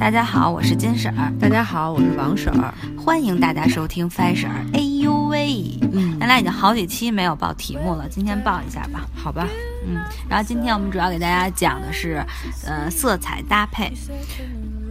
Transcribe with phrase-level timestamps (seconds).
[0.00, 1.30] 大家好，我是金婶儿。
[1.38, 2.72] 大家好，我是王婶儿。
[2.96, 4.48] 欢迎大家收听 Fashion。
[4.72, 9.06] 哎呦喂，嗯咱俩已经好几期没有报题目了，今天报一下吧。
[9.14, 9.46] 好吧，
[9.86, 12.24] 嗯，然后今天我们主要给大家讲的是，
[12.64, 13.92] 呃，色彩搭配，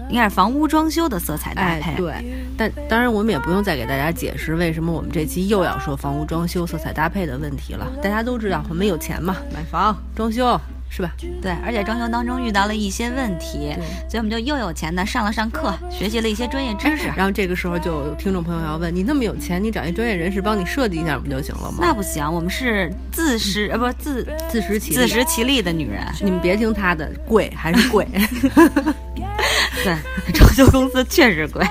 [0.09, 1.93] 应该是房屋装修的色彩搭配。
[1.93, 7.87] 哎，对，但当然我们也不用再给大家解释为什么我们这期又要说房屋装修色彩搭配的问题了。
[8.03, 10.45] 大家都知道，我们有钱嘛，买房装修
[10.89, 11.13] 是吧？
[11.41, 13.73] 对，而且装修当中遇到了一些问题，
[14.09, 17.07] 所以我们就又有钱的上了上课，学习了一些专业知识。
[17.15, 21.77] 然后这个时候就有听众朋友要问：你那么有钱，你找一专业人士帮你设计一下不就行了吗？
[21.79, 26.03] 那不行，我们是自食呃，不是自自食其力自食其力的女人。
[26.21, 28.07] 你们别听他的，贵还是贵。
[29.83, 29.95] 对，
[30.33, 31.65] 装修公司确实贵。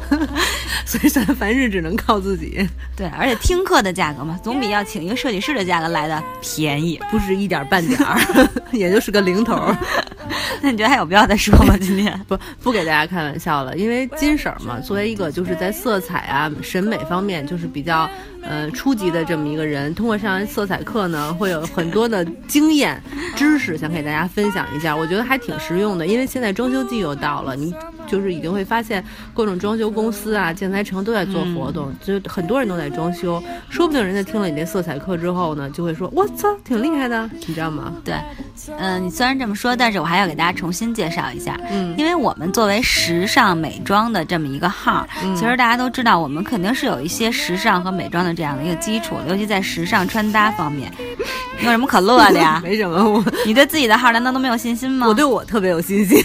[0.84, 7.00] 所以咱凡事只能靠自己，对，而且听课的价格嘛，总比要请一个设计师的价格来的便宜。
[7.10, 8.18] 不是一点儿半点儿，
[8.72, 9.76] 也就是个零头儿。
[10.62, 11.76] 那你觉得还有必要再说吗？
[11.78, 12.18] 今天？
[12.26, 18.08] 不不给大家开玩笑了，因为金婶儿嘛，作为一个就是在色彩啊、审美方面就是比较
[18.42, 23.00] 呃初级的这么一个人，通过上完色彩课呢，会有很多的经验
[23.36, 26.06] 知识想给大家分享一下，我觉得还挺实用的。
[26.06, 27.72] 因为现在装修季又到了，你
[28.06, 29.04] 就是已经会发现
[29.34, 37.92] 各种装修公司啊、建材城都在做活动，就很多人都在装修，说不定人家听了你这色彩课之后呢，就会说我操，挺厉害的，你知道吗？
[38.04, 38.14] 对，
[38.78, 50.92] 嗯、你虽然这么说，但是我还要给大家重新介绍一下，嗯因为我们作为时尚美妆的这么一个号，嗯其实大家都知道，我们肯定是有一些时尚和美妆的这样的一个基础，尤其在时尚穿搭方面。
[51.58, 52.60] 你有什么可乐 的呀？
[52.62, 55.06] 没什么，我你对自己的号难道都没有信心吗？
[55.06, 56.22] 我对我特别有信心，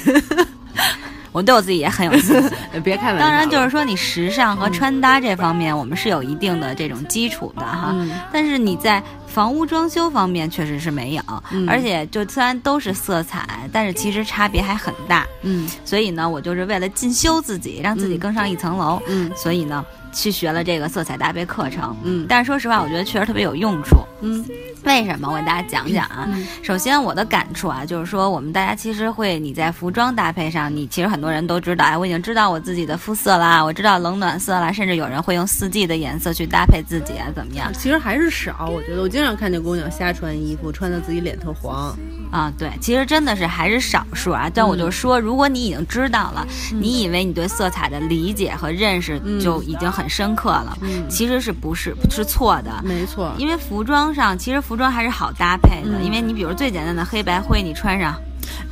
[1.32, 2.52] 我对我自己也很有信心。
[2.84, 3.26] 别开玩笑。
[3.26, 7.92] 当然，就是说你时尚和穿搭这方面，我们是有一定的这种基础的哈。
[7.94, 15.26] 嗯但是你在房屋装修方面确实是没有，嗯而且就虽然都是色彩，但是其实差别还很大。
[15.44, 21.95] 嗯所以呢，我就是为了进修自己，让自己更上一层楼，嗯所以呢，去学了这个色彩搭配课程。
[22.04, 23.97] 嗯但是说实话，我觉得确实特别有用处。
[24.22, 24.46] 嗯
[24.84, 25.30] 为什么？
[25.30, 26.28] 我给大家讲讲啊。
[26.31, 37.72] 嗯首先，我的感触啊，就是说，我们大家其实会，你在服装搭配上，你其实很多人都知道，哎，我已经知道我自己的肤色啦，我知道冷暖色啦，甚至有人会用四季的颜色去搭配自己啊，怎么样？
[37.74, 41.96] 其实还是少，我觉得我经常看见姑娘瞎穿衣服，穿的自己脸特黄。
[42.31, 44.50] 啊，对，其实真的是还是少数啊。
[44.53, 52.72] 但我就说，如果你已经知道了，你以为你对色彩的理解和认识嗯就已经很深刻了，嗯其实是不是是错的。
[52.84, 58.16] 没错，因为服装上，其实服装还是好搭配的，嗯因为你比如最简单的黑白灰，你穿上，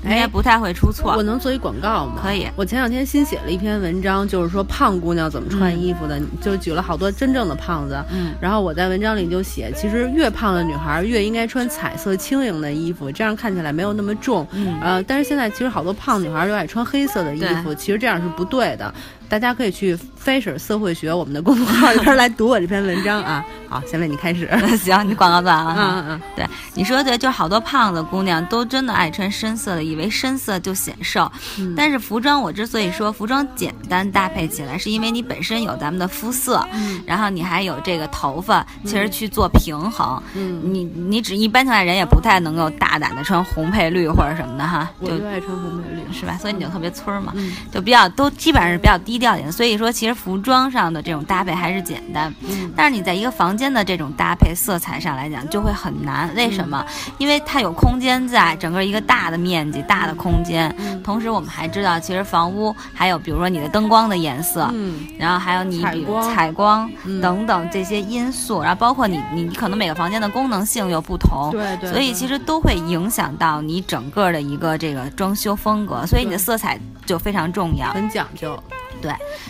[0.04, 1.14] 应哎该不太会出错。
[1.16, 2.22] 我能做一广告吗？
[2.22, 7.98] 可以我前两天新写了一篇文章，就是说胖姑娘怎么穿衣服的，就举了好多真正的胖子。
[8.12, 14.48] 嗯然后我在文章里就写，其实越胖的女孩越应该穿彩色轻盈的衣服，这样看起来没有那么重。
[14.52, 18.94] 嗯呃，但是现在其实好多胖女孩都爱穿黑色的衣服，其实这样是不对的。
[19.30, 19.96] 大家可以去
[20.26, 23.46] Fashion 社会学我们的公众号里边来读我这篇文章啊。
[23.70, 24.50] 好，下面你开始。
[24.82, 25.94] 行，你广告做完了哈。
[25.94, 31.32] 嗯嗯对，你说的对，就是好多胖子姑娘都真的爱穿深色的，以为深色就显瘦。
[31.60, 40.20] 嗯但是服装，我之所以说服装简单搭配起来，是因为你本身有咱们的肤色，嗯然后你还有这个头发，其实去做平衡。
[40.34, 46.00] 嗯，你你只一般情况下人也不太能够大胆的穿红配绿或者什么的哈，我就就爱穿红配绿。
[46.12, 46.36] 是吧？
[46.42, 49.52] 所以你就特别村儿嘛，嗯就比较都基本上是比较低调一点。
[49.52, 56.34] 所以说，其实服装上的这种搭配还是简单，嗯但是你在一个房间的这种搭配色彩上来讲就会很难。
[56.36, 56.84] 为什么？
[57.18, 60.74] 因为它有空间在，整个一个大的面积、大的空间。
[60.80, 71.50] 嗯同时，我们还知道，其实房屋还有比如说你的灯光的颜色，嗯然后还有你比如采光采光嗯等等这些因素，然后包括你你你可能每个房间的功能性又不同。
[71.52, 71.92] 对对。
[71.92, 77.92] 所以其实实都会影响到你整个的一个这个装修风格，所以你的色彩就非常重要。
[77.92, 78.56] 很讲究。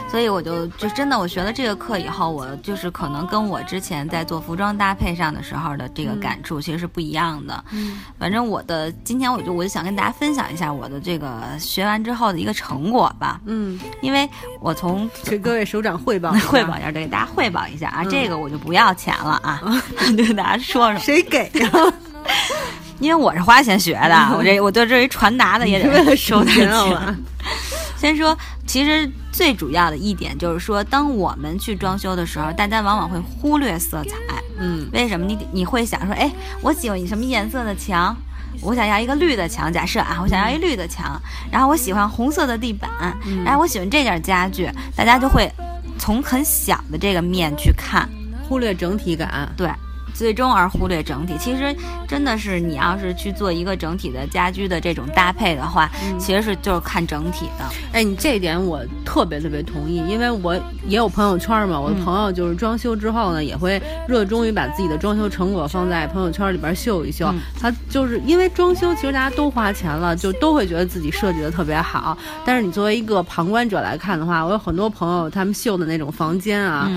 [0.09, 7.63] 所以我就就真的我学了这个课以后，我就是可能跟我之前在做服装搭配上的时候的这个嗯感触其实是不一样的。
[7.71, 14.27] 嗯反正我的今天我就我就想跟大家分享一下我的这个学完之后的一个成果吧，嗯，因为
[14.59, 19.61] 我从给各位首长汇报 汇报一下，对，给大家汇报一下啊，嗯这个我就不要钱了啊，
[20.17, 21.69] 就跟大家说说， 谁给呀？
[22.99, 27.17] 因为我是花钱学的，我这我对这一传达的也得为了收点钱？
[27.97, 28.37] 先说，
[28.67, 29.09] 其实
[29.39, 34.17] 最主要的一点就是说，当我们去装修的时候，大家往往会忽略色彩。
[34.59, 36.29] 嗯为什么你你会想说，哎，
[36.61, 38.13] 我喜欢什么颜色的墙？
[38.61, 41.17] 我想要一个绿的墙，假设啊，我想要一绿的墙，
[41.49, 45.49] 然后我喜欢红色的地板，嗯然后我喜欢这件家具，大家就会
[45.97, 48.09] 从很小的这个面去看，
[48.45, 49.49] 忽略整体感。
[49.55, 49.71] 对，
[50.19, 51.33] 最终而忽略整体。
[51.39, 51.73] 其实
[52.05, 55.89] 真的是你要是去做一个整体的家居的这种搭配的话，
[56.19, 57.63] 其实是就是看整体的。
[57.93, 60.53] 哎，你这一点我特别特别同意，因为我
[60.85, 67.33] 也有朋友圈嘛，我的朋友就是装修之后呢，也会热衷于把自己的装修成果放在朋友圈里边秀一秀。
[67.57, 72.17] 他就是因为装修，其实大家都花钱了，就都会觉得自己设计的特别好。
[72.45, 76.91] 但是你作为一个旁观者来看的话，我有很多朋友他们秀的那种房间啊，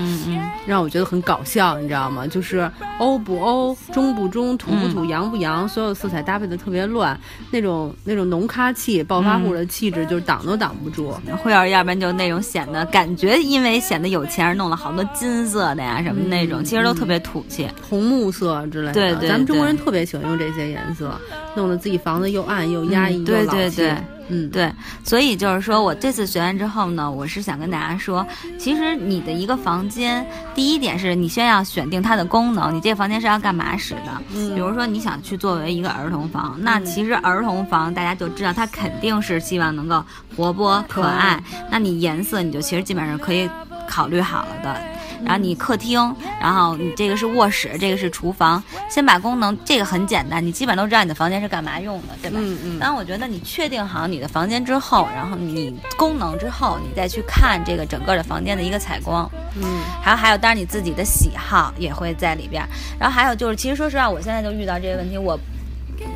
[0.65, 2.27] 让我觉得很搞笑，你知道吗？
[2.27, 7.19] 就是欧不欧，中不中，土不土，洋不洋，所有色彩搭配的特别乱，
[7.51, 11.13] 那种那种浓咖气、暴发户的气质，就是挡都挡不住。
[11.41, 18.93] 会要要不然就那种显得感觉因为显得有钱而弄了好多金色的呀什么那种，其实都特别土气，红木色之类的。
[18.93, 21.11] 对对，咱们中国人特别喜欢用这些颜色，
[21.55, 23.89] 弄得自己房子又暗又压抑又老气。
[24.29, 24.71] 嗯，对，
[25.03, 28.25] 所以就是说我这次学完之后呢，我是想跟大家说，
[28.57, 30.25] 其实你的一个房间，
[30.55, 34.21] 第一点是你先要选定它的功能，你这个房间是要干嘛使的。
[34.33, 40.03] 嗯，比如说你想去作为一个儿童房，那其实儿童房大家就知道它肯定是希望能够
[40.35, 43.49] 活泼可爱，那你颜色你就其实基本上可以
[43.87, 44.81] 考虑好了的。
[45.23, 48.63] 然后你客厅，然后你这个是卧室，这个是厨房。
[48.89, 52.37] 先把功能，这个很简单，你基本都知道你的房间是干嘛用的，对吧？
[52.41, 52.79] 嗯嗯。
[52.79, 59.29] 当我觉得你确定好你的房间之后，然后你功能之后，你再去看这个整个的房间的一个采光。
[59.55, 59.81] 嗯。
[60.01, 62.63] 还有还有，当然你自己的喜好也会在里边。
[62.99, 65.39] 然后还有就是，其实说实话，我现在就遇到这个问题，我。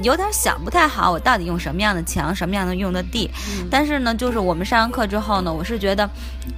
[0.01, 3.29] 有点想不太好，我到底用什么样的墙，什么样的用的地？
[3.69, 6.09] 但是呢，就是我们上完课之后呢，我是觉得，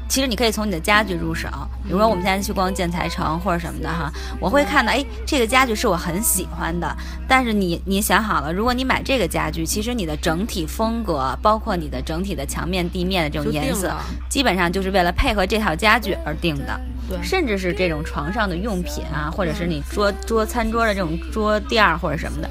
[0.08, 1.48] 其实你可以从你的家具入手。
[1.84, 6.96] 比如说我们现在去逛建材城或者什么的哈，我会看到，哎，这个家具是我很喜欢的。
[7.28, 13.92] 但是你你想好了，如果你买这个家具，其实你的整体风格，包括你的整体的墙面、地面的这种颜色，
[14.30, 16.80] 基本上就是为了配合这套家具而定的。
[17.24, 22.48] 甚至是这种床上的用品啊，或者是你桌桌餐桌的这种桌垫儿或者什么的，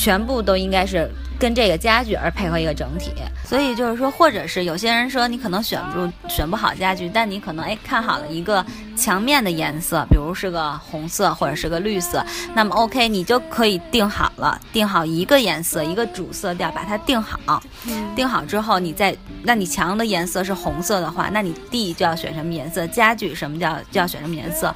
[0.00, 1.10] 全部都应该是。
[1.40, 3.12] 跟这个家具而配合一个整体，
[3.44, 8.66] 所以就是说，或者是有些人说你可能选不选不好家具，但你可能哎看好了一个
[8.96, 17.62] 墙面的颜色，比如是个红色或者是个绿色，那么 OK 你就可以定好了，定好一个颜色一个主色调，把它定好。
[18.16, 24.74] 定好之后，你再那你墙的颜色是红色的话，那你地就要选什么颜色，家具什么叫就要选什么颜色。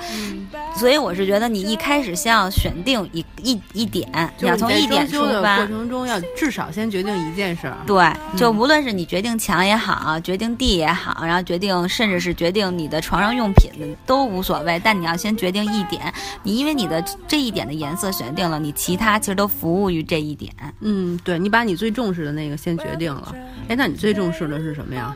[0.76, 4.08] 所以我是觉得你一开始先要选定一一一点，
[4.38, 5.42] 你要从一点出的。
[5.58, 7.76] 过程中要至少先决定一件事儿。
[7.86, 8.04] 对，
[8.36, 16.12] 就无论是你决定墙也好，决定地也好，然后决定甚至是决定你的床上用品都无所谓，但你要先决定一点。
[16.42, 20.52] 你因为你的这一点的颜色选定了，你其他其实都服务于这一点。
[20.80, 23.34] 嗯，对，你把你最重视的那个先决定了。
[23.68, 25.14] 哎，那你最重视的是什么呀？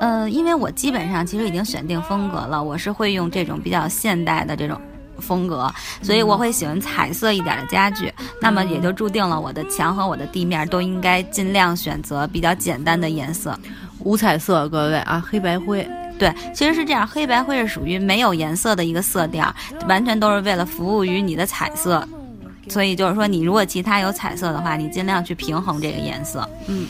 [0.00, 4.80] 呃，因为我基本上其实已经选定风格了，我是会用这种比较现代的这种。
[5.22, 5.72] 风格，
[6.02, 13.58] 所以我会喜欢彩色一点的家具，那么也就注定了我的墙和我的地面都应该尽量选择比较简单的颜色，
[14.00, 15.88] 五彩色，各位啊，黑白灰。
[16.18, 19.52] 对，其实是这样，黑白灰是属于没有颜色的一个色调，
[19.88, 22.06] 完全都是为了服务于你的彩色，
[22.68, 26.48] 所以就是说，你如果其他有彩色的话，你尽量去平衡这个颜色。
[26.66, 26.86] 嗯。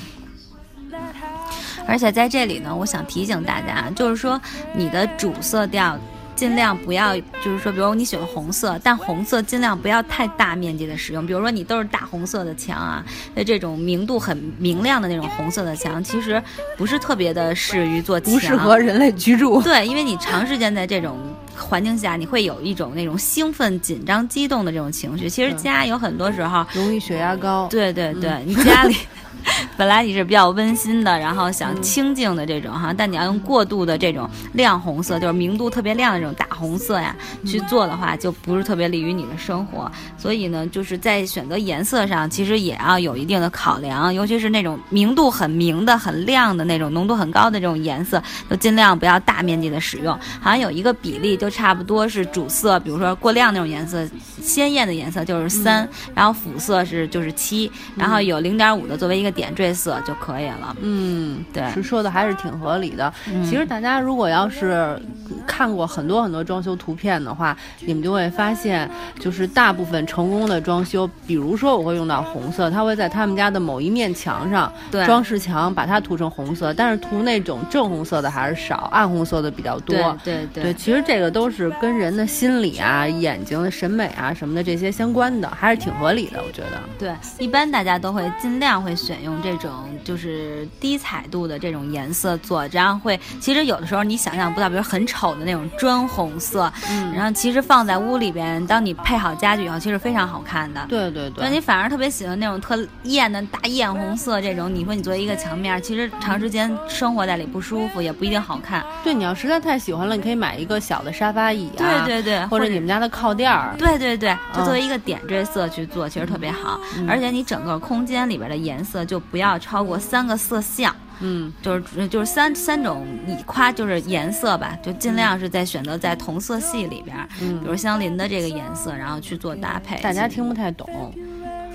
[1.87, 4.41] 而且在这里呢，我想提醒大家，就是说
[4.75, 5.99] 你的主色调。
[6.43, 11.25] 尽量不要，就是说，比如你喜欢红色，但红色尽量不要太大面积的使用。
[11.25, 13.01] 比如说你都是大红色的墙啊，
[13.33, 16.43] 那这种明度很明亮的那种红色的墙，其实
[16.77, 19.63] 不是特别的适于做墙，不适合人类居住。
[19.63, 21.17] 对，因为你长时间在这种
[21.57, 25.31] 环境下，你会有一种那种兴奋、紧张、激动的这种情绪。
[25.31, 27.69] 其实家有很多时候容易血压高。
[27.71, 28.97] 对对对，你家里。
[29.77, 39.91] 本来你是比较温馨的，然后想清静的这种哈，但你要用过度的这种亮红色，就是明度特别亮的这种大红色呀去做的话，就不是特别利于你的生活。
[40.17, 50.13] 所以呢，就是在选择颜色上，其实也要有一定的考量，尤其是那种明度很明的、很亮的那种、浓度很高的这种颜色，就尽量不要大面积的使用。
[50.41, 54.07] 好像有一个比例，就差不多是主色，比如说过亮那种颜色，
[54.43, 59.33] 鲜艳的颜色就是三，然后辅色是就是七，然后有零点五的作为一个。
[59.33, 60.77] 点缀色就可以了。
[60.83, 63.11] 嗯，对，是说的还是挺合理的。
[63.43, 65.01] 其实大家如果要是
[65.47, 68.87] 看过很多很多装修图片的话，你们就会发现，
[69.19, 74.71] 就是大部分成功的装修，比如说我会用到红色，它会在他们家的某一面墙上，
[75.07, 79.97] 装饰墙把它涂成红色，但是涂那种正红色的还是少，暗红色的比较多。
[80.23, 86.79] 对对对，其实这个都是跟人的心理啊、眼睛的审美啊什么的这些相关的，还是挺合理的，我觉得。
[86.99, 89.23] 对，一般大家都会尽量会选。
[89.23, 89.71] 用这种
[90.03, 100.85] 就是低彩度的这种颜色做，这样会其实有的时候你想象不到，比如很丑的那种砖红色，嗯，然后其实放在屋里边，当你配好家具以后，其实非常好看的。
[100.89, 108.85] 对对对，那你反而特别喜欢那种特艳的大艳红色这种，你说你作为一个墙面，其实长时间生活在里不舒服，也不一定好看。
[109.05, 116.81] 对，你要实在太喜欢了，你可以买一个小的沙发椅啊，对对对，或者你们家的靠垫儿，对对对，就作为一个点缀色去做，其实特别好。
[117.09, 130.01] 而且你整个空间里边的颜色就不要超过三个色相，嗯，就是就是三三种你夸就是颜色吧，就尽量是在选择在同色系里边，嗯，比如相邻的这个颜色，然后去做搭配。
[130.01, 131.13] 大家听不太懂，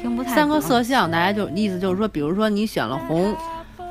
[0.01, 3.36] 听不太三个色相，大家就意思就是说，比如说你选了红。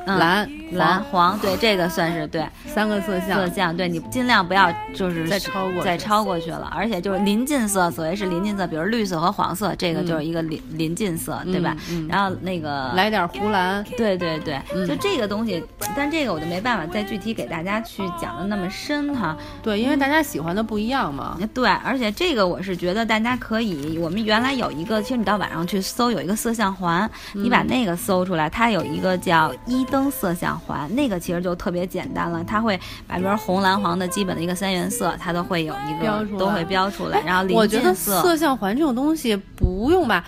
[0.07, 2.45] 蓝蓝黄，对这个算是对。
[2.65, 3.37] 三个色相。
[3.37, 11.75] 色相，对你尽量不要就是再超过再超过去了，而且就是临近色，所谓是临近色，比如绿色和黄色，这个就是一个临临近色，对吧？
[12.07, 15.63] 然后那个来点湖蓝，对对对，就这个东西，
[15.95, 19.37] 但这个我就没办法再具体给大家去讲的那么深哈。
[19.61, 21.37] 对，因为大家喜欢的不一样嘛。
[21.53, 30.93] 对，而且这个我是觉得大家可以，我们原来有一个，其实你到网上去搜有一个色相环，你把那个搜出来，它有一个叫一灯色相环。
[30.95, 37.19] 那个其实就特别简单了，它会把比如红蓝黄的基本的一个三原色，它都会有一个都会标出来。
[37.25, 40.23] 然后我觉得色相环这种东西不用吧？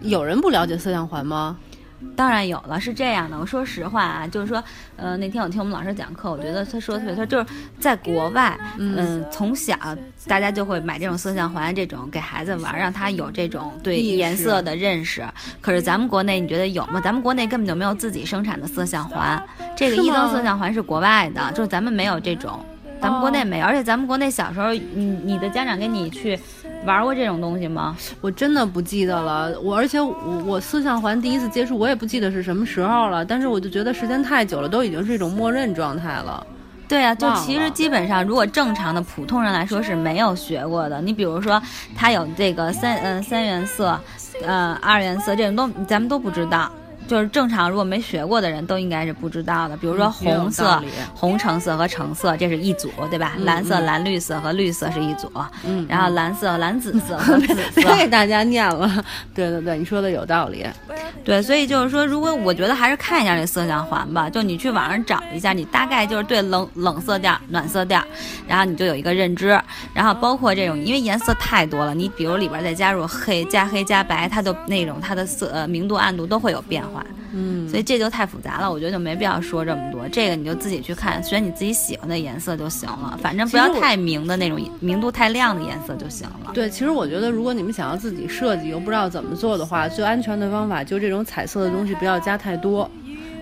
[0.00, 1.56] 有人不了解色相环吗？
[2.16, 3.38] 当然有了，是这样的。
[3.38, 4.62] 我说实话啊，就是说，
[4.96, 7.46] 呃，那天我听我们老师讲课，我觉得他说的特别错，就是
[7.80, 9.76] 在国外，嗯，从小
[10.26, 15.24] 大家就会买这种色相环，这种给孩子玩，让他有这种对颜色的认识。
[15.60, 17.00] 可是咱们国内你觉得有吗？
[17.00, 19.42] 咱们国内根本就没有自己生产的色相环，
[19.74, 22.64] 这个一灯色相环是国外的，就是咱们没有这种，
[23.00, 23.66] 咱们国内没有。
[23.66, 26.38] 而且咱们国内小时候，你你的家长跟你去。
[26.84, 27.96] 玩过这种东西吗？
[28.20, 29.58] 我真的不记得了。
[29.62, 33.24] 我而且我我色相环第一次接触，我也不记得是什么时候了。
[33.24, 36.46] 但是我就觉得时间太久了，都已经是一种默认状态了。
[36.86, 41.00] 对啊，就其实基本上，如果正常的普通人来说是没有学过的。
[41.00, 41.58] 你比如说，
[41.96, 43.98] 它有这个三嗯三原色，
[44.44, 46.70] 呃二原色这种都咱们都不知道。
[47.06, 49.76] 就是正常，如果没学过的人都应该是不知道的。
[49.76, 50.82] 比如说红色、
[51.14, 53.32] 红橙色和橙色，这是一组，对吧？
[53.40, 55.30] 蓝色、蓝绿色和绿色是一组。
[55.64, 55.86] 嗯。
[55.88, 57.62] 然后蓝色、蓝紫色和紫色。
[57.82, 59.04] 别给大家念了。
[59.34, 60.66] 对对对，你说的有道理。
[61.24, 68.02] 对，所以就是说，如果我觉得还是看一下这色相环吧，就你去网上找一下，你大概就是对冷冷色调、暖色调，
[68.46, 69.58] 然后你就有一个认知。
[69.92, 77.03] 然后包括这种，因为颜色太多了，你比如里边再加入黑、加黑、加白，它都那种它的色呃明度、暗度都会有变化。
[77.36, 80.08] 嗯，所以这就太复杂了，我觉得就没必要说这么多。
[80.08, 86.52] 这个你就自己去看，选你自己喜欢的颜色就行了，反正不要太明的那种，明度太亮的颜色就行了。
[86.54, 92.88] 对，其实我觉得，如果你们想要自己设计又不知道怎么做的话，最安全的方法就这种彩色的东西不要加太多，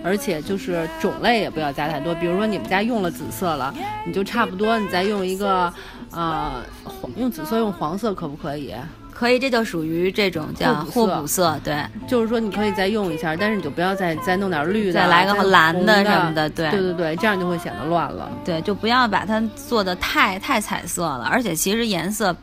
[0.02, 2.14] 而且就是种类也不要加太多。
[2.14, 3.74] 比如说你们家用了紫色了，
[4.06, 5.70] 你就差不多你再用一个，
[6.12, 8.72] 呃，黄用紫色用黄色可不可以？
[9.12, 18.28] 可以，这就属于这种叫互补色，对，就是说你可以再用一下，但是你就不要再再弄点绿的，再来个蓝的什么的，对，对对对，这样就会显得乱了。
[18.44, 22.34] 对，就不要把它做的太太彩色了，而且其实颜色，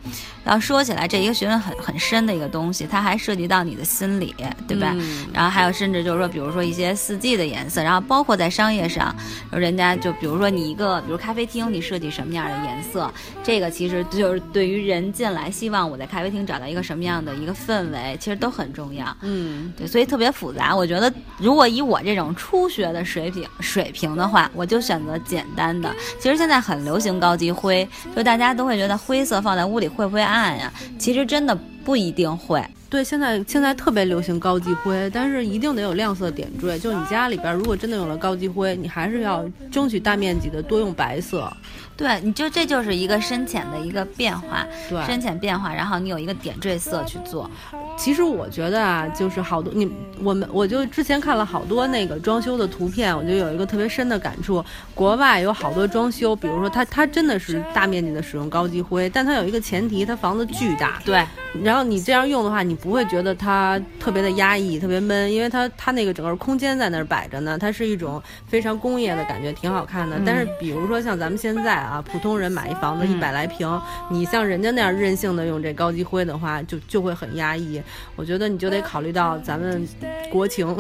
[0.49, 4.33] 要说起来，这一个学问很很深的一个东西，它还涉及到你的心理，
[4.67, 4.95] 对吧？
[5.33, 9.13] 然后还有甚至就是说，比如说一些四季的颜色，然后包括在商业上，
[9.51, 13.11] 人家就比如说你一个，比如咖啡厅，你设计什么样的颜色，
[13.43, 16.69] 这个其实就是对于人进来，希望我在咖啡厅找到。
[16.69, 19.17] 一个什么样的一个氛围，其实都很重要。
[19.21, 20.75] 嗯，对，所以特别复杂。
[20.75, 25.91] 我觉得，如果以我这种初学的水平水平的话，我就选择简单的。
[26.19, 30.71] 其实现在很流行高级灰，就大家都会觉得灰色放在屋里会不会看呀？
[30.97, 31.53] 其实真的
[31.83, 32.63] 不一定会。
[32.89, 36.79] 对，现在现在特别流行高级灰，但是一定得有亮色点缀。
[36.79, 41.51] 就你家里边如果真的有了高级灰，你还是要争取大面积的多用白色。
[41.99, 47.51] 对，你就这就是一个深浅的一个变化，对，深浅变化，然后你有一个点缀色去做。
[47.97, 49.91] 其实我觉得啊，就是好多你
[50.23, 54.63] 我们我就之前看了好多那个装修的图片，我就有一个特别深的感触。
[54.95, 61.01] 国外有好多装修，比如说它它真的是大面积的使用高级灰，但它有一个前提，它房子巨大。
[61.03, 61.25] 对。
[61.63, 70.21] 然后你这样用的话，你不会觉得它特别的压抑、特别闷，因为它它那个整个空间在那儿摆着呢，它是一种非常工业的感觉，挺好看的。
[70.25, 77.81] 但是比如说像咱们现在啊，普通人买一房子一百来平，你像人家那样任性的用这高级灰的话，就就会很压抑。
[78.15, 79.87] 我觉得你就得考虑到咱们
[80.31, 80.75] 国情。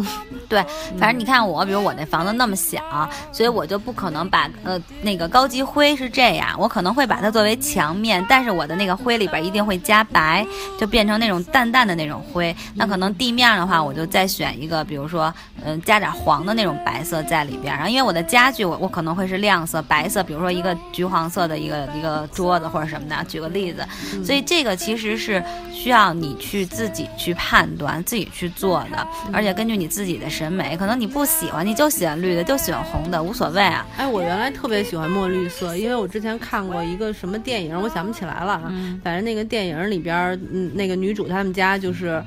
[0.47, 0.63] 对，
[0.99, 10.45] 反正你看我，比如我那房子那么小，所以我就不可能把呃那个高级灰是这样，我可能会把它作为墙面，但是我的那个灰里边一定会加白。
[10.79, 12.55] 就变成那种淡淡的那种灰。
[12.75, 17.73] 那可能地面的话，我就再选一个，比如说，嗯，加点黄的那种白色在里边。
[17.73, 23.15] 然后因为我的家具，我我可能会是亮色、白色，比如说一个橘黄色的一个一个桌子或者什么的。
[23.29, 23.85] 举个例子，
[24.25, 33.85] 所以这个其实是需要你去自己去判断、自己去做的，而且根据你自己的审美，可能你不喜欢，你就喜欢绿的，就喜欢红的，无所谓啊。
[33.97, 38.61] 哎，我原来特别喜欢墨绿色，因为我之前看过一个什么电影，我想不起来了。
[38.67, 42.23] 嗯，反正那个电影里边，嗯，那个女主他们家就是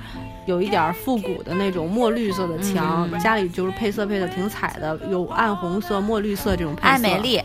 [0.46, 6.88] 有一点复古的那种墨绿色的墙，家里就是配色配的挺彩的，有暗红色、墨绿色这种配色。
[6.88, 7.40] 爱美丽，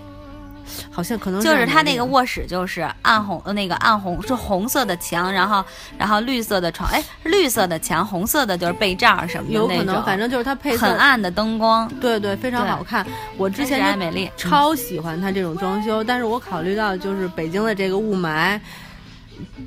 [0.92, 5.64] 好像可能就是他那个卧室就是暗红，那个暗红是红色的墙，然后
[5.98, 13.06] 然后绿色的床，哎，绿色的墙，红色的就是被罩什么的有可能，反正就是它配很暗的灯光，对对，非常好看。
[13.38, 18.60] 我之前爱美丽超喜欢它这种装修，但是我考虑到就是北京的这个雾霾。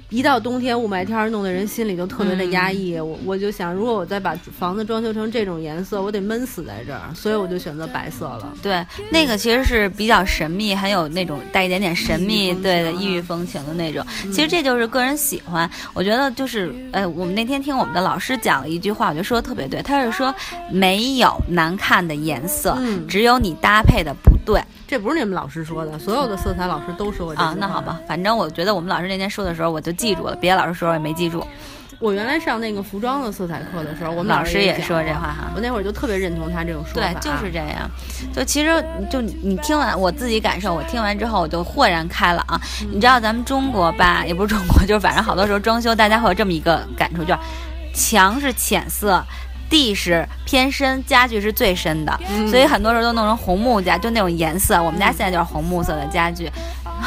[0.09, 2.99] 一到冬天雾霾天，弄得人心里就特别的压抑。
[2.99, 8.53] 我我就想，如果我再把房子装修成这种颜色，我得闷死在这儿，所以我就选择白色了。
[8.63, 14.05] 对，那个其实是比较神秘，很有那种带一点点神秘，对的异域风情的那种。
[14.33, 15.71] 其实这就是个人喜欢。
[15.95, 19.81] 我觉得就是，呃，我们那天听我们的老师讲了一句话，我觉得说的特别对。
[19.83, 20.35] 他是说，
[20.71, 24.63] 没有难看的颜色，只有你搭配的不对。
[24.87, 27.55] 这不是你们老师说的，所有的色彩老师都说过这啊。
[27.59, 30.35] 那好吧，反正我觉得我们老师那天说的时候，我就记住了。
[30.37, 31.47] 别的老师说我也没记住。
[32.01, 35.53] 我原来上那个服装的色彩课的时候，我们老师也说这话哈。
[35.55, 37.13] 我那会儿就特别认同他这种说法。
[37.13, 37.89] 对，就是这样。
[38.33, 42.45] 就其实就你听完我自己感受，我听完之后我就豁然开朗。
[42.91, 47.39] 你知道咱们中国吧，也不是中国，就是反正好多时候装修，大家会有这么一个感触，就是
[47.93, 49.23] 墙是浅色。
[49.71, 54.83] 地是偏深，家具是最深的，所以很多时候都弄成红木家，就那种颜色。
[54.83, 56.51] 我们家现在就是红木色的家具。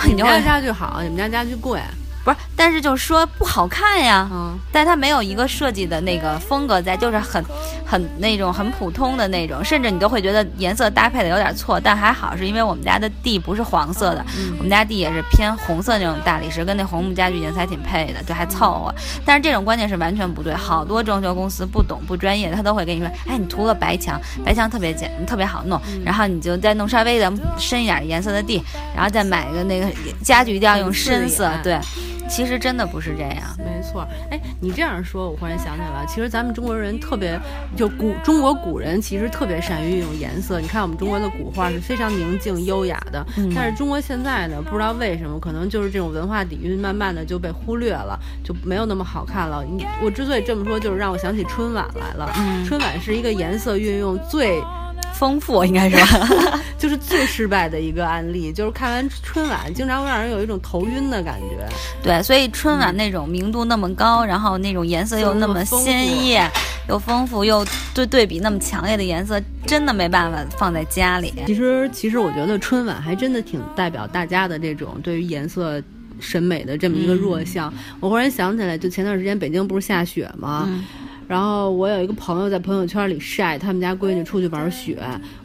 [0.05, 1.79] 你们家家具好，你们家家具贵。
[2.23, 4.29] 不是，但是就是说不好看呀。
[4.31, 7.43] 嗯，但它没有一个设计的那个风格在，就是很
[7.85, 11.79] 很那种很普通的那种，甚至你都会觉得颜色搭配的有点错。
[11.79, 14.25] 但还好是因为我们家的地不是黄色的，
[14.57, 18.95] 我们家地也是偏红色那种大理石，跟那红木家具颜色还挺配的，就还凑合。
[19.25, 28.63] 但是这种观念是完全不对，好多装修公司不懂不专业，他都会跟你说，哎，你涂个白墙，白墙特别简，特别好弄，然后你就再弄稍微的深一点颜色的地，
[28.95, 29.87] 然后再买一个那个
[30.21, 31.77] 家具一定要用深色，对。
[32.33, 34.07] 其实真的不是这样，没错。
[34.31, 36.03] 哎，你这样说，我忽然想起来了。
[36.07, 37.39] 其实咱们中国人特别，
[37.77, 40.59] 就古中国古人其实特别善于运用颜色。
[40.59, 49.63] 你看我们中国的古画是非常宁静优雅的，但是中国现在呢，不知道为什么，可能就是这种文化底蕴慢慢的就被忽略了，就没有那么好看了。
[49.63, 52.33] 你我之所以这么说，就是让我想起春晚来了。
[52.65, 54.59] 春晚是一个颜色运用最。
[55.13, 58.51] 丰富应该是吧， 就是最失败的一个案例。
[58.51, 61.67] 就是看完春晚，经常会让人有一种头晕的感觉。
[62.01, 66.49] 对，所以春晚那种明度那么高，然后那种颜色又那么鲜艳，
[66.89, 71.33] 又丰富，又对对比那么强烈的颜色，真的没办法放在家里。
[71.45, 75.81] 其实，其实我觉得春晚还真的挺代表大家的这种对于颜色
[76.19, 77.73] 审美的这么一个弱项。
[77.99, 80.67] 我忽然想起来，就前段时间北京不是下雪吗？
[81.27, 84.97] 然后我有一个朋友在朋友圈里晒他们家闺女出去玩雪，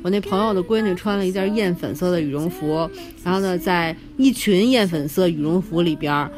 [0.03, 2.89] 我那朋友的闺女穿了一件艳粉色的羽绒服，
[3.25, 6.29] 然后呢，在一群艳粉色羽绒服里边。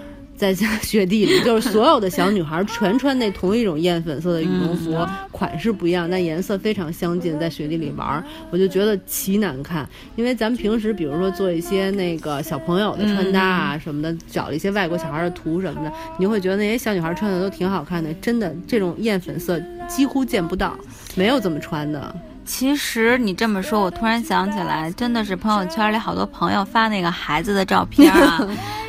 [0.40, 9.87] 在雪地里，就是所有的小女孩全穿那同一种艳粉色的羽绒服，款式不一样，但颜色非常相近，在雪地里玩，我就觉得奇难看。
[10.16, 18.11] 因为咱们平时，比如说做一些那个小朋友的穿搭啊什么的，找了一些外国小孩的图什么的，你会觉得那些小女孩穿的都挺好看的。
[18.14, 20.74] 真的，这种艳粉色几乎见不到，
[21.14, 22.16] 没有这么穿的。
[22.46, 28.44] 其实你这么说，我突然想起来，真的是朋友圈里好多朋友发那个孩子的照片啊。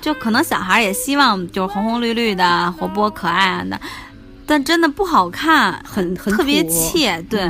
[0.00, 3.78] 就可能小孩也希望就是红红绿绿的、活泼可爱的。
[4.50, 7.48] 但真的不好看，很很特别怯，对，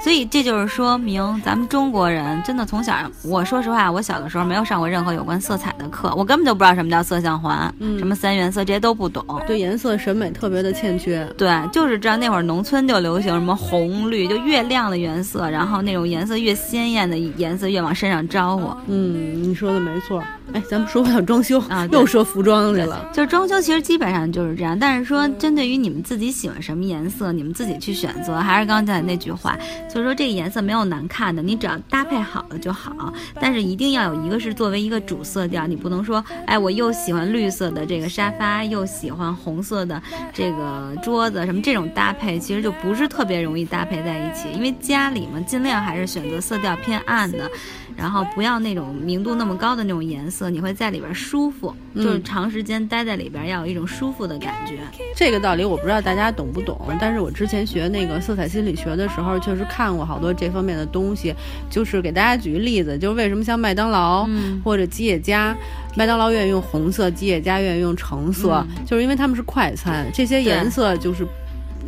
[0.00, 18.72] 所以这就是说明咱们中国人真的从小，我说实话，我小的时候没有上过任何有关色彩的课，我根本就不知道什么叫色相环，什么三原色这些都不懂，对颜色审美特别的欠缺，对，就是知道那会儿农村就流行什么红绿，就越亮的颜色，然后那种颜色越鲜艳的颜色越往身上招呼。
[18.86, 20.22] 嗯，你说的没错。
[20.52, 26.35] 哎，咱们说回到装修啊，又说服装去了，就是装修其实基本上就是这样，但是说针对于你们自己。
[26.36, 28.36] 喜欢什么颜色，你们自己去选择。
[28.36, 29.56] 还是刚才那句话，
[29.88, 33.10] 就是说这个颜色没有难看的，你只要搭配好了就好。
[33.40, 40.02] 但是一定要有一个是作为一个主色调，你不能说，哎，我又喜欢绿色的这个沙发，又喜欢红色的
[40.34, 44.50] 这个桌子，什么这种搭配其实就不是特别容易搭配在一起。
[44.52, 47.50] 因为家里嘛，尽量还是选择色调偏暗的。
[47.96, 54.78] 然后不要那种明度那么高的那种颜色，你会在里边舒服，就是长时间待在里边要有一种舒服的感觉。
[55.14, 61.34] 这个道理我不知道大家懂不懂，但是我之前学那个色彩心理学的时候，确实看过好多这方面的东西。
[61.70, 64.28] 就是给大家举个例子，就是为什么像麦当劳
[64.64, 65.56] 或者吉野家，
[65.96, 71.26] 麦当劳愿意用红色，吉野家愿意用橙色，就是因为他们是快餐，这些颜色就是。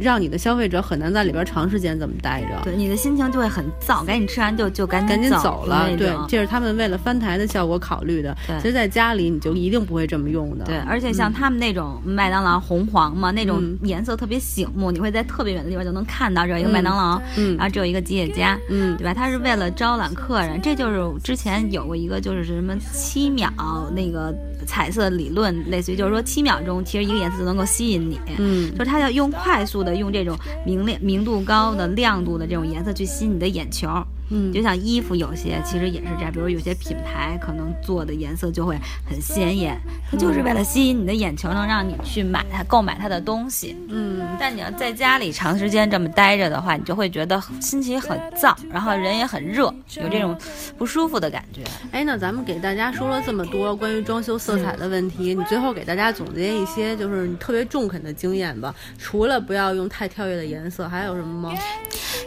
[0.00, 5.88] 让你的消费者很难在里边长时间这么待着，对你的心情就会很燥，赶紧吃完就就赶紧赶紧走了。
[5.96, 8.36] 对，这是他们为了翻台的效果考虑的。
[8.46, 10.64] 对，其实在家里你就一定不会这么用的。
[10.64, 19.12] 对，而且像他们那种麦当劳红黄嘛，那种颜色特别醒目，你会在特别远的地方就能看到这有一个麦当劳，嗯，然后只有一个吉野家，嗯，对吧？
[19.14, 23.50] 它是为了招揽客人，这就是之前有过一个就是什么七秒
[23.94, 24.34] 那个。
[24.68, 28.20] 彩色理论类似于，就是说七秒钟，其实一个颜色就能够吸引你。
[28.36, 33.88] 嗯，就是它要用快速的用这种明亮、明度高的亮度的这种颜色去吸引你的眼球。
[34.30, 39.78] 嗯，就像衣服有些其实也是这样，比如有些品牌可能做的颜色就会很鲜艳，
[40.10, 43.76] 它就是为了吸引你的眼球，能让你去买它、购买它的东西。
[43.88, 50.36] 嗯，但你要在家里长时间这么待着的话，你就会觉得心情很燥，然后人也很热，有这种
[50.76, 51.62] 不舒服的感觉。
[51.92, 58.74] 哎，那咱们给大家说了这么多关于装修色彩的问题，你最后给大家总结一些就是你特别中肯的经验吧。
[58.98, 61.58] 除了不要用太跳跃的颜色，还有什么吗？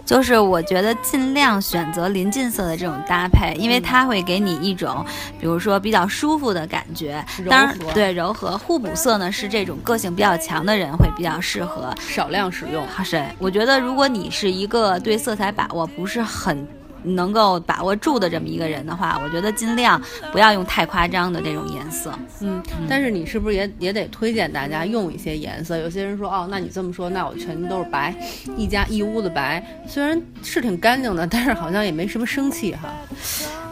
[0.05, 5.05] 就是我觉得尽量选择临近色的这种搭配，因为它会给你一种，
[5.39, 7.23] 比如说比较舒服的感觉。
[7.49, 12.85] 当然，对柔和互补色呢，是这种个性比较强的人会比较适合少量使用。
[13.03, 16.67] 是，我觉得如果你是一个对色彩把握不是很。
[17.03, 22.13] 能够把握住的这么一个人的话，我觉得尽量不要用太夸张的这种颜色。
[22.41, 25.77] 嗯，但是你是不是也也得推荐大家用一些颜色？
[25.77, 28.13] 有些人说，哦，那你这么说，那我全都是白，
[28.55, 32.89] 一家一屋子白，虽然是挺干净的，但是好像也没什么生气哈。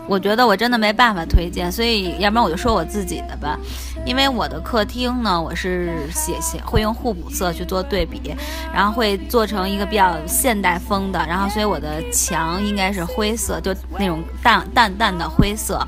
[0.08, 3.60] 我觉得我真的没办法推荐，所以要不然我就说我自己的吧。
[4.06, 8.34] 因为我的客厅呢，我是写写会用互补色去做对比，
[8.74, 15.86] 然后会做成一个比较现代风的，然后所以我的墙应该是灰色，就那种淡淡淡的灰色。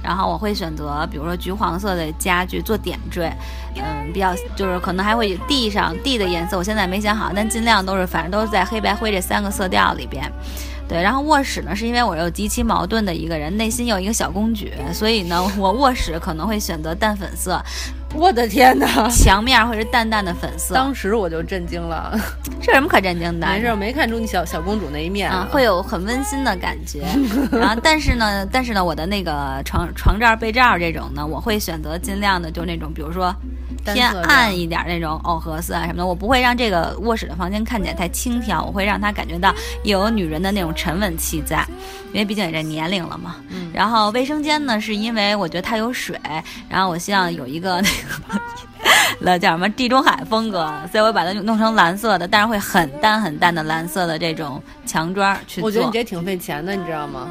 [0.00, 3.32] 然后我会选择比如说橘黄色的家具做点缀，
[3.74, 10.30] 嗯，比较就是可能还会地上地的颜色，我现在没想好，但尽量都是反正都是在黑白灰这三个色调里边。
[10.88, 17.60] 对，然后卧室呢，是因为我又极其矛盾的一个人，内心有一个小公举，所以呢，我卧室可能会选择淡粉色。
[18.14, 20.74] 我的天哪， 墙面会是淡淡的粉色。
[20.74, 22.18] 当时我就震惊了，
[22.60, 23.46] 这有什么可震惊的？
[23.46, 27.04] 没事，我没看出你小小公主那一面啊，会有很温馨的感觉。
[27.52, 33.34] 然后，但是呢，但是呢，我的那个床床罩、被罩这种呢，我会选择尽量的，就那种，比如说。
[33.94, 41.66] 偏暗一点那种藕荷色啊什么的，我不会让这个卧室的房间看起来太轻佻，我会让它感觉到有女人的那种沉稳气在，
[42.12, 43.36] 因为毕竟也这年龄了嘛。
[43.48, 43.70] 嗯。
[43.72, 46.18] 然后卫生间呢，是因为我觉得它有水，
[46.68, 47.82] 然后我希望有一个
[49.20, 55.66] 那叫什么地中海风格，所以我把它弄成蓝色的，但是会很淡很淡的蓝色的这种墙砖去做。
[55.66, 57.28] 我觉得你这挺费钱的，你知道吗？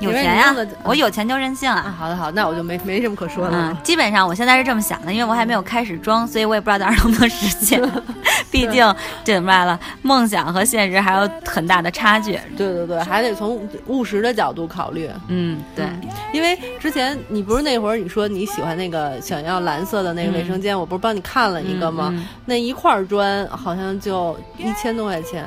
[0.00, 1.94] 有钱呀，我有钱就任性啊！
[1.98, 3.76] 好的好，那我就没没什么可说的了。
[3.82, 7.80] 基本上我现在是这么想的，因为我还没有开始装，所以我也不知道到时候能不能实现。
[8.50, 9.78] 毕竟这怎么来了？
[10.02, 12.38] 梦想和现实还有很大的差距。
[12.56, 15.10] 对对对，还得从务实的角度考虑。
[15.28, 15.86] 嗯，对。
[16.32, 22.14] 因为之前你不是那会儿你说你喜欢那个想要蓝色的那个卫生间，我不是帮你看了一个吗？
[22.46, 25.44] 那一块砖好像就一千多块钱。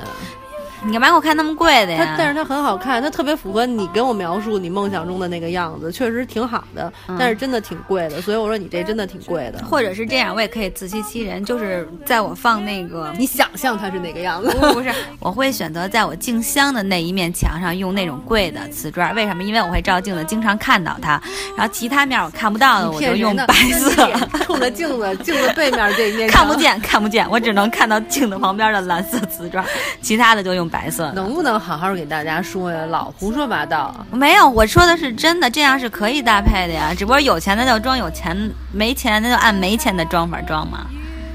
[0.84, 2.04] 你干嘛给我看那么贵的呀？
[2.04, 6.92] 它但是它很好看，它特别符合你跟我描述你梦想中的那个样子，确实挺好的。
[7.20, 9.64] 但是真的挺贵的，所以我说你这真的挺贵的。
[9.64, 14.50] 或者是这样，我也可以自欺欺人，就是在我放那个，你想象它是哪个样子？
[14.74, 19.14] 不是，我会选择在我镜箱的那一面墙上用那种贵的瓷砖。
[19.14, 19.44] 为什么？
[19.44, 21.22] 因为我会照镜子，经常看到它。
[21.56, 24.10] 然后其他面我看不到的，我就用白色。
[24.46, 29.64] 冲着镜子，镜子背面这一面看不见，看不见，我只能看到镜子旁边的蓝色瓷砖，
[30.02, 30.71] 其他的就用。
[30.72, 32.86] 白色能不能好好给大家说呀？
[32.86, 33.94] 老胡说八道。
[34.12, 36.94] 没有，我说的是真的，这样是可以搭配的呀。
[36.98, 38.36] 只不过有钱的就装有钱，
[38.72, 40.88] 没钱的就按没钱的装法装嘛。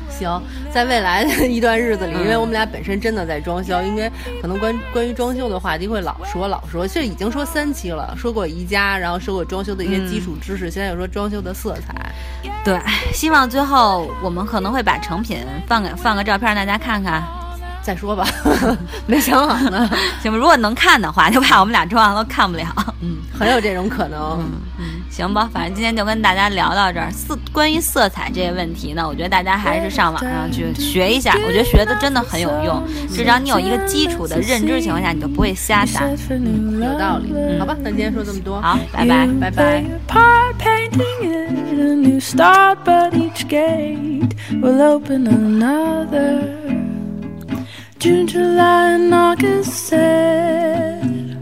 [0.09, 11.95] 行，在未来的一段日子里，因为我们俩本身真的在装修，因为可能关关于装修的话题会老说老说，其实已经说三期了，说过宜家，然后说过装修的一些基础知识，现在又说装修的色彩。
[12.65, 12.81] 对，
[13.13, 17.23] 希望最后我们可能会把成品放给放个照片让大家看看。
[17.87, 18.27] 再说吧，
[19.07, 19.89] 没想好呢。
[20.21, 22.67] 行吧，如果能看的话，就怕我们俩装完了看不了。
[23.01, 24.43] 嗯，很有这种可能。
[24.77, 27.09] 嗯，行吧，反正今天就跟大家聊到这儿。
[27.13, 32.83] 色关于色彩这些问题呢，我觉得大家还是上网上去学一下，我觉得学的真的很有用。
[33.09, 36.01] 至少你有一个基础的认知情况下，你就不会瞎打。
[36.31, 37.33] 嗯，有道理。
[37.33, 39.85] 嗯，好吧，那今天说这么多，好，拜拜，拜拜。
[47.99, 51.37] June, July, and August said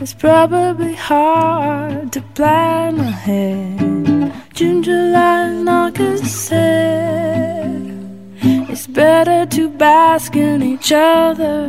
[0.00, 4.32] It's probably hard to plan ahead.
[4.54, 7.98] June, July, and August said
[8.42, 11.68] It's better to bask in each other.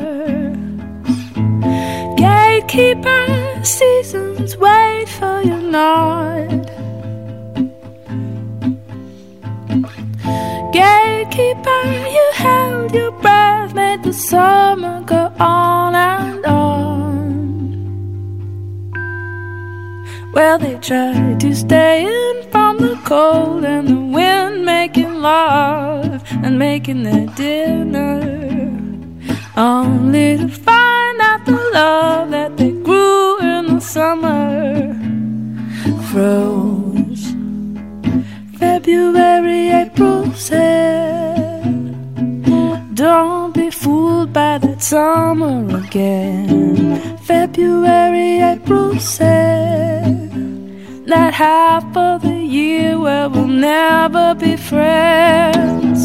[2.18, 6.66] Gatekeeper seasons wait for your nod.
[10.74, 11.84] Gatekeeper,
[12.16, 13.65] you held your breath,
[14.16, 16.66] summer go on and on.
[20.34, 26.58] Well, they try to stay in from the cold and the wind, making love and
[26.58, 28.22] making their dinner.
[29.58, 34.94] Only to find out the love that they grew in the summer
[36.10, 37.34] froze.
[38.60, 41.35] February, April said,
[43.06, 47.18] Don't be fooled by that summer again.
[47.20, 50.32] February, April said,
[51.06, 56.00] That half of the year where we'll never be friends.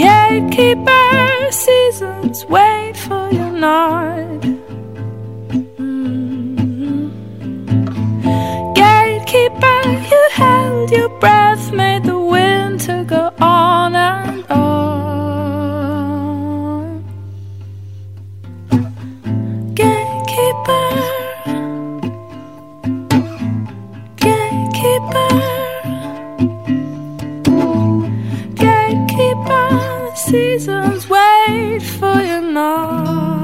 [0.00, 4.40] Gatekeeper seasons wait for your nod.
[5.76, 7.08] Mm-hmm.
[8.80, 14.29] Gatekeeper, you held your breath, made the winter go on and
[30.30, 33.39] seasons wait for you nod.